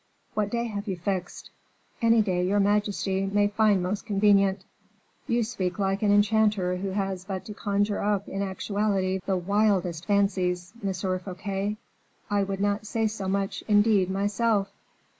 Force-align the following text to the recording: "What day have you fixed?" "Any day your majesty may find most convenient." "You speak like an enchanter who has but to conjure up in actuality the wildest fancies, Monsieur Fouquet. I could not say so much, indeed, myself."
"What 0.33 0.49
day 0.49 0.63
have 0.63 0.87
you 0.87 0.97
fixed?" 0.97 1.51
"Any 2.01 2.23
day 2.23 2.43
your 2.43 2.59
majesty 2.59 3.27
may 3.27 3.47
find 3.47 3.83
most 3.83 4.03
convenient." 4.07 4.65
"You 5.27 5.43
speak 5.43 5.77
like 5.77 6.01
an 6.01 6.11
enchanter 6.11 6.77
who 6.77 6.89
has 6.89 7.23
but 7.25 7.45
to 7.45 7.53
conjure 7.53 7.99
up 8.01 8.27
in 8.27 8.41
actuality 8.41 9.19
the 9.27 9.37
wildest 9.37 10.07
fancies, 10.07 10.73
Monsieur 10.81 11.19
Fouquet. 11.19 11.77
I 12.31 12.43
could 12.43 12.61
not 12.61 12.87
say 12.87 13.05
so 13.05 13.27
much, 13.27 13.63
indeed, 13.67 14.09
myself." 14.09 14.71